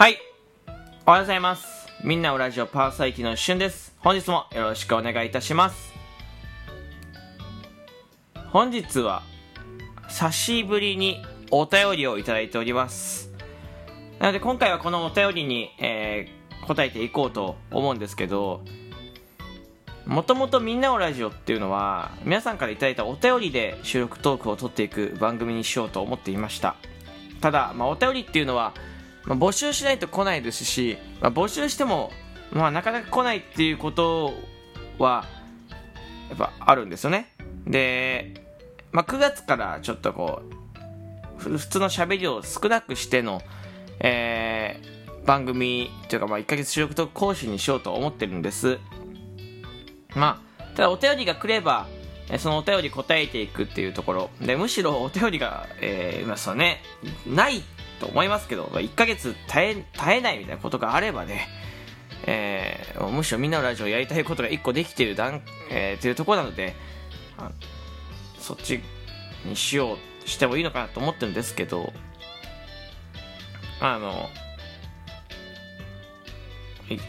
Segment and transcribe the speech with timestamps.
[0.00, 0.16] はい。
[1.04, 1.86] おはようございます。
[2.02, 3.94] みんなおラジオパーサイキのしゅんです。
[3.98, 5.92] 本日もよろしくお願いいたします。
[8.48, 9.22] 本日は、
[10.08, 13.30] 久しぶりにお便りをいただいております。
[14.18, 18.62] なので今回はこのお便りに、えー答えていこうと思うんですけど、
[20.06, 26.76] もともとみんなおラジオっていうのは、皆さんからいただいたお便りで収録トークを取っていく番組にしようと思っていました。
[27.42, 28.72] ただ、まあ、お便りっていうのは、
[29.24, 32.10] まあ、募集しないと来ないですし、まあ、募集しても、
[32.52, 34.34] まあ、なかなか来ないっていうこと
[34.98, 35.24] は
[36.28, 37.32] やっぱあるんですよね。
[37.66, 38.44] で、
[38.92, 40.42] まあ、9月からちょっとこ
[41.36, 43.42] う普通の喋りを少なくしての、
[44.00, 48.78] えー番組というか、まあ、1ヶ月収録と講師にしようと思ってるんです。
[50.14, 51.86] まあただお便りが来れば
[52.38, 54.30] そのお便り答えていくっていうところ。
[54.40, 56.82] でむしろお便りが、えーまあそうね。
[57.26, 57.62] ない
[58.00, 61.46] と思いますけど1ヶ月耐え耐えないみたいなことがあればね、
[62.26, 66.74] えーむしろみんなのラジオやりたいことが1個できてる段、えーっていうところなので
[68.38, 68.80] そっち
[69.44, 71.92] にしようしてもいいのかなと思ってるんですけど
[73.80, 74.28] あの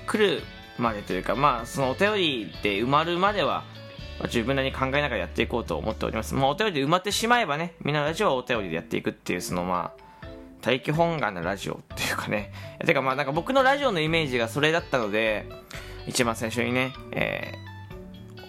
[0.08, 0.44] 来る
[0.78, 3.64] までというかまあそのお便りで埋まるまでは
[4.26, 6.36] 自分なりに考えながらやっていこうと思っております。
[6.36, 10.02] まあ、お便りで埋まってしまえばね、みんなラジオはお便りでやっていくっていう、そのまあ、
[10.62, 12.52] 大気本願なラジオっていうかね。
[12.86, 15.50] てかまあなんか僕のラジオのイメージがそれだったので、
[16.08, 17.54] 一番最初にね、え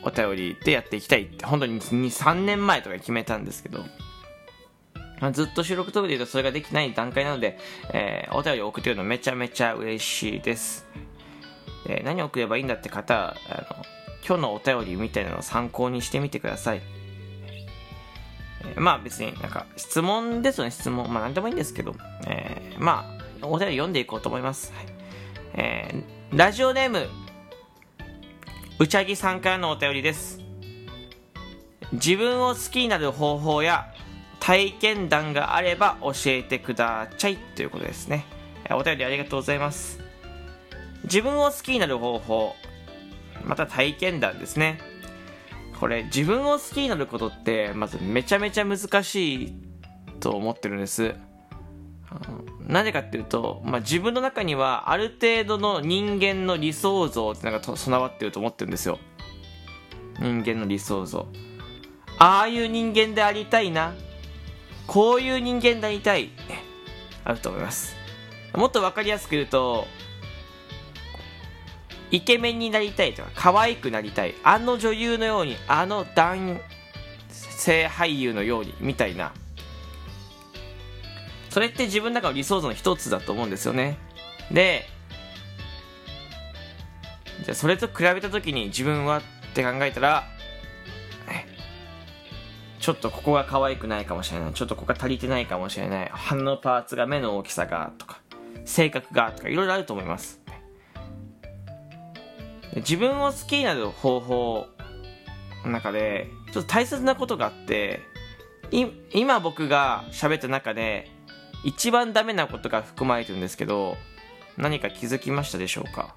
[0.02, 3.84] ー、お便りでやっていきたいって、本当に2、3年前とか決めたんですけど、
[5.20, 7.56] まあ、ずっと収録トークで言うとそれができない段階なので、
[7.92, 10.84] えー、お便りを送ってるのめちゃめちゃ嬉しいです。
[11.86, 13.84] で何を送ればいいんだって方あの
[14.26, 20.70] 今日のお便りみたいなのを参考にしてみてください、ーまあ別になんか質問ですよね。
[20.70, 21.94] 質問まあ何でもいいんですけど、
[22.26, 24.86] えーまあお便り読んでいこうと思います、はい。
[25.54, 27.08] えーラジオネーム
[28.78, 30.40] うちゃぎさんからのお便りです。
[31.92, 33.92] 自分を好きになる方法や
[34.40, 37.36] 体験談があれば教えてください。
[37.36, 38.24] ということですね。
[38.70, 40.00] お便りありがとうございます。
[41.04, 42.56] 自分を好きになる方法
[43.44, 44.78] また体験談ですね。
[45.82, 49.52] これ自分を好きになることってまずめちゃめちゃ難しい
[50.20, 51.16] と思ってるんです。
[52.68, 59.00] なぜかっていうと、まあ、自分の中にはある程度の人間の理想像ってのがと備わってると思ってるんですよ。
[60.20, 61.26] 人間の理想像。
[62.16, 63.92] ああいう人間でありたいな。
[64.86, 66.30] こういう人間でありたい。
[67.24, 67.96] あると思います。
[68.54, 69.88] もっと分かりやすく言うと
[72.12, 76.60] イケメンになりたいとか可愛くなりたいあの女優のようにあの男
[77.28, 79.32] 性俳優のようにみたいな。
[81.50, 83.98] それって自分の中の理想像の一つだと思うんですよね。
[84.50, 84.86] で
[87.44, 89.22] じゃあそれと比べた時に自分はっ
[89.54, 90.24] て考えたら
[92.78, 94.52] ちょっとここが可愛くないかもしれない。
[94.52, 96.10] ちょっとここが足りてないかもしれない。
[96.12, 98.20] 鼻のパーツが目の大きさがとか
[98.64, 100.41] 性格がとかいろいろあると思います。
[102.76, 104.66] 自分を好きになる方法
[105.64, 108.00] の中でちょっと大切なことがあって
[109.12, 111.10] 今僕が喋った中で
[111.64, 113.96] 一番ダメなことが含まれてるんですけど
[114.56, 116.14] 何か気づきましたでしょうか？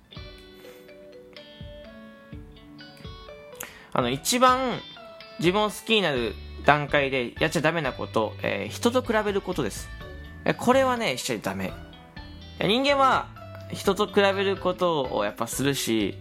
[3.93, 4.79] あの一番
[5.39, 6.33] 自分を好きになる
[6.65, 9.87] 段階でやっちゃダメなこと、えー人と比べることです。
[10.57, 11.71] これはねしちゃダメ。
[12.59, 13.27] 人間は
[13.71, 16.17] 人と比べることをやっぱするし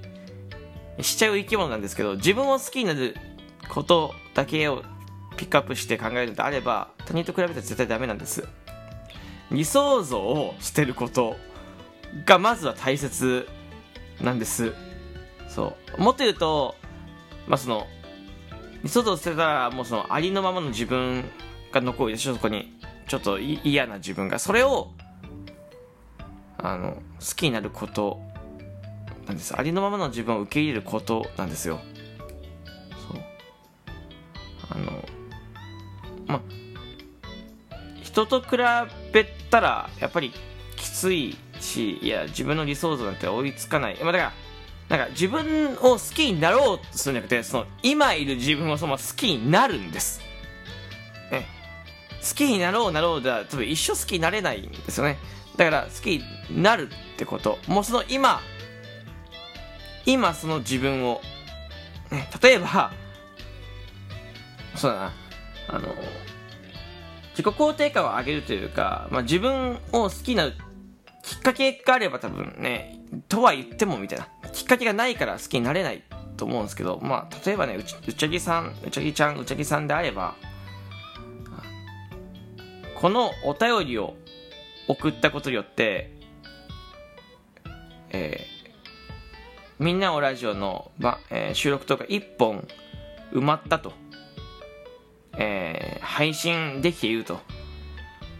[1.00, 3.16] しちゃう生き物なんですけど自分を好きになる
[3.68, 4.82] ことだけを
[5.36, 8.46] ピックアップして考えるのであれば他人と比べたら絶対ダメなんです。
[9.50, 11.36] 理想像を捨てること
[12.24, 13.46] がまずは大切
[14.20, 14.72] なんです。
[15.48, 16.00] そう。
[16.00, 16.76] もっと言うと
[17.46, 17.86] まあその
[18.82, 21.24] 理想像を捨てたらもうそのありのままの自分
[21.72, 22.78] が残るでしょそこに
[23.08, 24.92] ちょっと嫌な自分がそれを
[26.58, 28.20] あの好きになること
[29.26, 29.56] なんです。
[29.56, 31.80] ありのままの自分を受け入れることなんですよ。
[33.08, 33.22] そう。
[34.70, 35.04] あの
[36.26, 36.40] ま
[38.02, 38.58] 人と比
[39.12, 40.32] べたらやっぱり
[40.76, 43.96] きついしいや自分の理想像なんて追いつかない。
[44.02, 44.32] まあだから
[44.98, 50.20] なんか自分を好きになろうとするんじゃなくてその今いる自分をその好きになるんです。
[51.30, 51.46] ね。
[52.20, 55.18] 好きになろうなろうでは多分一生好きになれないんですよね。
[55.56, 57.58] だから好きになるってこと。
[57.66, 58.40] もうその今
[60.06, 61.20] 今その自分を、
[62.10, 62.92] ね、例えば
[64.74, 65.12] そうだな。
[65.68, 65.88] あの
[67.30, 70.50] 自己肯定感を上げるというか、まあ、自分を好きな
[71.22, 74.28] きっかけがあれば多分ねとは言ってもみたいな。
[74.54, 76.02] きっかけがないから好きになれない
[76.36, 80.36] と思うんですけどまあ例えばねうちうちゃぎさんうちゃぎちゃんうちゃぎさんであれば
[82.94, 84.14] このお便りを
[84.88, 86.12] 送ったことによって
[88.10, 88.53] えー、
[89.78, 92.66] みんなおラジオの、ばえー、収録とか1本
[93.32, 93.92] 埋まったと、
[95.36, 97.40] えー、配信できていると。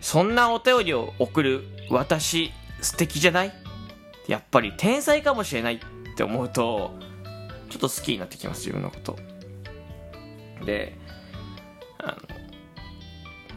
[0.01, 2.53] そんなお便りを送る私
[2.83, 3.53] 素敵じゃない？
[4.29, 5.79] やっぱり天才かもしれないっ
[6.15, 6.95] て思うと
[7.71, 9.17] ちょっと好きになってきます自分のこと。
[10.65, 10.97] で
[11.99, 12.17] あの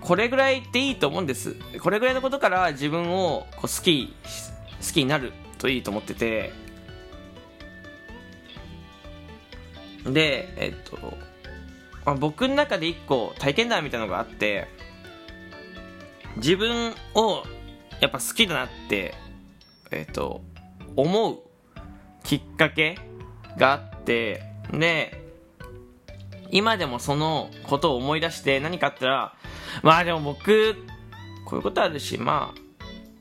[0.02, 1.56] これぐらいでいいと思うんです。
[1.82, 4.16] これぐらいのことから自分をこう好き
[4.82, 6.54] 好きになるといいと思ってて
[10.14, 10.98] でえっと、
[12.06, 14.68] まあ、僕の中で一個体験談みたいなのがあって
[16.38, 17.44] 自分を
[18.00, 19.14] やっぱ好きだなって
[19.92, 20.42] えっと
[20.96, 21.40] 思う
[22.24, 22.98] きっかけ
[23.58, 25.24] があってで
[26.50, 29.34] 今でもそのことを思い出して何かあったら
[29.84, 30.76] まあでも僕
[31.46, 32.54] こういうことあるしま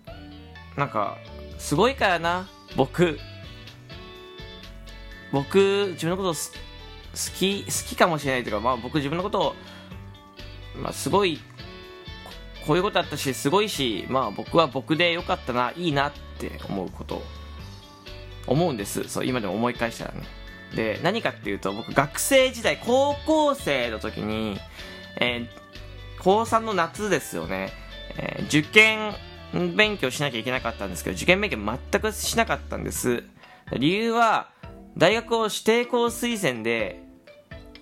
[0.07, 1.17] あなんか
[1.59, 3.19] すごいからな僕。
[5.33, 6.35] 僕自分のこと
[7.17, 9.55] 好き好きかもしれないというか、まあ、僕自分のことを、
[10.77, 11.41] まあ、すごい
[12.67, 17.23] こういうことあったしすごいし、まあ、僕は僕でよかったないいなって思うこと
[18.47, 19.09] 思うんです。
[19.09, 20.23] そう今でも思い返したらね。
[20.75, 24.59] で何かっていうと僕学生時代高校生の時に、
[25.21, 27.73] えー、高3の夏ですよね、
[28.19, 29.15] えー、受験
[29.53, 33.25] 勉強しなきゃいけなかったんですけど、受験勉強全くしなかったんです。
[33.73, 34.51] 理由は、
[34.97, 37.03] 大学を指定校推薦で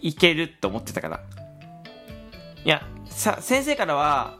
[0.04, 1.20] 行けると思ってたから。
[2.62, 4.36] いや、さ、先生からは、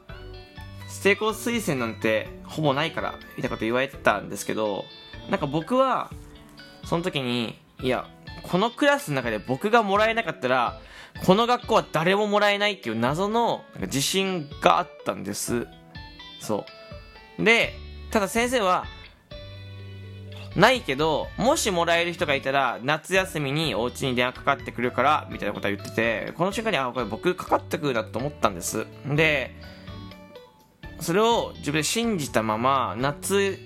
[0.91, 4.85] 指定校推薦なんてほぼないから、みたいなこと言われてたんですけど、
[5.31, 6.11] なんか僕は、
[6.85, 8.07] その時に、いや、
[8.43, 10.81] このクラスの中で僕がもらえなかったら、
[11.25, 15.67] この学校は誰ももらえないっていう謎の自信があったんです。
[16.41, 16.67] そ
[17.39, 17.43] う。
[17.43, 17.73] で、
[18.11, 18.85] ただ先生は、
[20.57, 28.87] ないけど、もしもらえる人がいたら、夏休みにお家に電話かかってくるから、みたいなことは言ってて、この瞬間に、あ、これ僕かかってくるなと思ったんです。
[29.07, 29.55] で、
[31.01, 33.59] それを自分で信じたまま、夏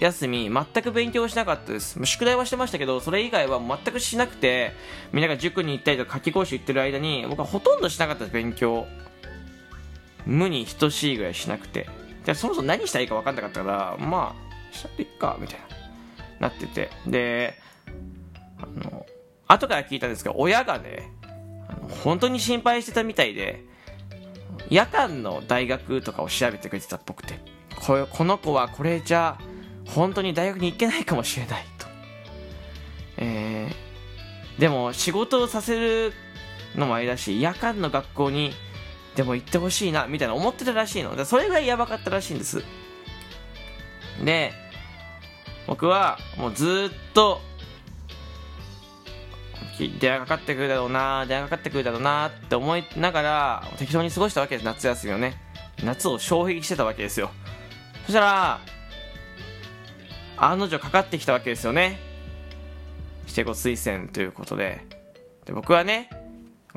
[0.00, 1.98] 休み、全く勉強しなかったです。
[2.04, 4.72] 宿題はしてましたけど、それ以外は全くしなくて、
[5.12, 8.86] みんなが塾に行ったりとか、夏期講習行ってる間に、僕はほとんどしなかったです、勉強。
[10.24, 11.88] 無に等しいぐらいしなくて。
[12.34, 14.34] そもそも何したらいいか分かんなかったからま
[14.72, 15.81] あしちゃっていっかみたいな
[16.42, 17.58] なっててで
[18.58, 19.06] あの
[19.48, 21.10] 後から聞いたんですけど親がね
[22.04, 23.64] 本当に心配してたみたいで
[24.68, 27.40] 夜間の大学とかを調べてくれてたっぽくて
[27.76, 29.38] ここの子はこれじゃ
[29.86, 31.86] 本当に大学に行けないかもしれないと、
[33.18, 36.12] えー、でも仕事をさせる
[36.76, 38.52] のもあれだし夜間の学校に
[39.16, 41.14] でも行ってほしいな、みたいな思ってたらしいの。
[41.16, 42.64] で、それぐらいやばかったらしいんです。
[44.24, 44.52] で、
[45.66, 47.40] 僕はもうずっと、
[50.00, 55.40] 電話かかってくるだろうな、電話かかってくるだろうなって思いながら、適当に過ごしたわけです、夏休みをね。
[55.82, 57.30] 夏を消費してたわけですよ。
[58.04, 58.60] そしたら、
[60.36, 61.98] 案の定かかってきたわけですよね。
[63.22, 64.86] 指定校推薦ということで。
[65.46, 66.10] で僕はね、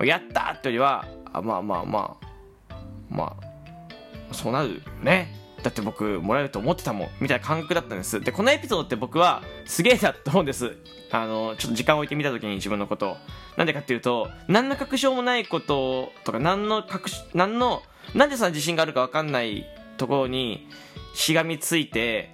[0.04, 2.18] やったってよりは、あまあまあま
[2.70, 2.75] あ、
[3.10, 8.22] まあそうなるよねだって僕もらえると思ってたもんみたいな感覚だったんです。
[8.22, 10.77] でこのエピソードって僕はすげえなと思うんです。
[11.10, 13.17] あのちょっと時間を置いてみた時に自分のこと
[13.57, 17.81] なんでかっていうと何の確証もないこととか何の確何の
[18.13, 19.65] なんでそんな自信があるか分かんない
[19.98, 20.67] ところに
[21.15, 22.29] しがみついて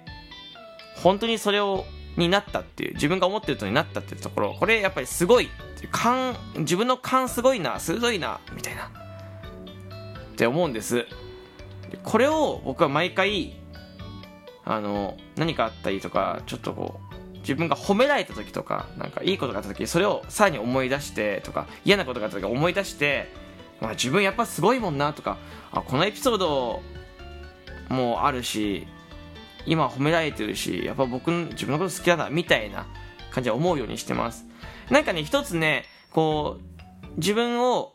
[0.96, 1.86] 本当にそれを
[2.18, 4.52] になったっていう自分が思ってるとになったっていうところ。
[4.52, 5.48] これやっぱりすごい
[5.90, 8.90] 勘自分の勘すごいな鋭いなみたいな。
[10.32, 11.06] って思うんです。
[12.02, 13.56] これを僕は毎回
[14.64, 23.28] あの何かあったりとかちょっとこう自分が褒められた時とかなんかいいことがあった時それをさらに思い出してとか嫌なことがあった時思い出して、
[23.80, 25.38] まあ、自分やっぱすごいもんなとか
[25.72, 26.82] あこのエピソード
[27.88, 28.86] もあるし
[29.66, 32.86] 今褒められてるしやっぱ僕自分のこと好きだなみたいな
[33.30, 34.46] 感じで思うようにしてます。
[34.90, 37.94] なんかね一つねこう自分を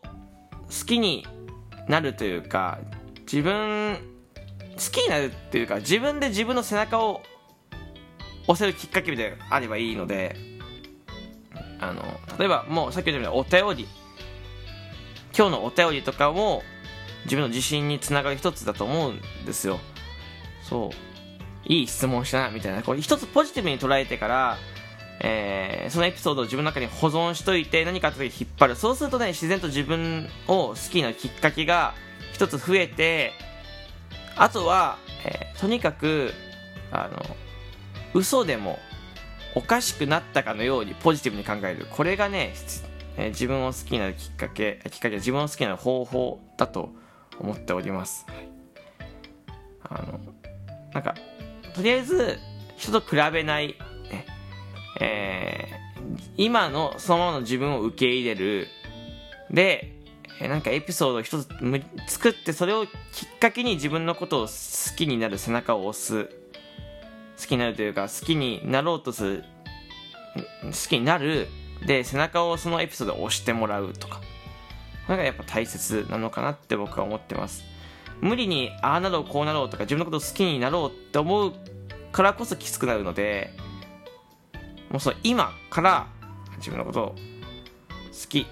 [0.68, 1.26] 好きに
[1.88, 2.80] なるというか
[3.32, 3.98] 自分
[4.76, 7.22] 好きになるっていうか自分で自分の背中を
[8.48, 10.36] 押せるきっかけであればいいので
[11.80, 12.04] あの
[12.40, 14.08] 例えばもうさっき言ったようにお便り。
[15.38, 16.64] 今日のお便りとかも
[17.26, 19.80] 自分の自信につながる一つだと思うんですよ。
[20.64, 21.72] そう。
[21.72, 22.82] いい質問したなみたいな。
[22.82, 24.58] こう一つポジティブに捉えてから
[25.20, 28.76] えー、そのエピソードを自分の中に保存しといて何かあった時引っ張る。
[28.76, 31.94] そうするとね自然と自分を好きなきっかけが
[32.38, 33.34] 一つ増えて
[34.36, 36.32] あとは、えー、とにかく
[36.92, 37.36] あの
[38.14, 38.78] 嘘でも
[39.56, 41.88] おかしくなったかのようにポジティブに考える。
[41.90, 42.54] これがね、
[43.18, 46.94] えー、自分を好きになるきっかけきっかけ自分を好きになる方法だと
[47.40, 48.28] 思っております。
[49.82, 50.20] あの
[50.94, 51.16] なんか
[51.74, 52.38] とりあえず
[52.76, 53.76] 人と比べない。
[55.00, 58.68] えー、今のそのままの自分を受け入れる。
[59.50, 59.97] で、
[60.40, 61.48] なんかエピソードを一つ
[62.08, 62.94] 作ってそれをきっ
[63.40, 66.26] かけに自分のことを好きになる背中を押す。
[66.26, 69.44] 好きになるというか好きになろうとする。
[70.64, 71.48] 好きになる。
[71.86, 74.22] で、背中をそのエピソードで押してもらうとか。
[75.06, 77.64] これがやっぱ大切なのかなって僕は思ってます。
[78.22, 81.54] 無理にああなろうこうなろうとか自分のことを好きになろうって思う
[82.12, 83.54] からこそきつくなるので、
[84.90, 86.08] もうその今から
[86.58, 87.16] 自分のことを好
[88.28, 88.48] き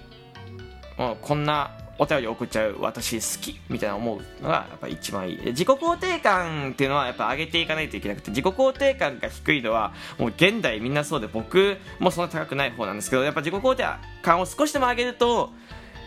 [0.96, 5.36] もうこんなお便り送っちゃう私好きみたいな思うのがやっぱ一番いい。
[5.46, 13.84] 自己肯定感っていうのはやっぱ上げていかないといけなくて自己肯定感が低いのはもう現代みんなそうで僕もそんな高くない方なんですけどやっぱ自己肯定
[14.22, 15.50] 感を少しでも上げると、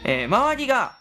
[0.04, 0.98] えー、周りが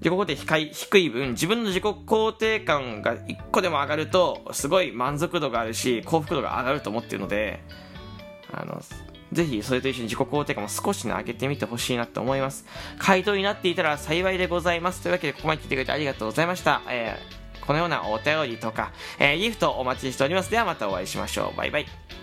[0.00, 7.60] 自己肯定低い分自分の自己肯定感が1個でも上がるとすごい満足度があるし幸福度が上がると思ってるので
[8.52, 8.82] あの、
[9.32, 12.64] ぜひそれと一緒に自己肯定感も少しね、上げてみてほしいなと思います。
[12.98, 15.00] 回答になっていたら幸いでございます。
[15.02, 16.82] というわけで、ここまで聞いてくれてありがとうございました。
[16.88, 20.50] えー、このようなお便りとか、えー、ギフトお待ちしております。
[20.50, 21.56] ではまたお会いしましょう。
[21.56, 22.21] バイバイ。